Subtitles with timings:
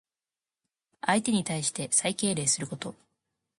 [1.05, 2.95] 相手に対して最敬礼すること。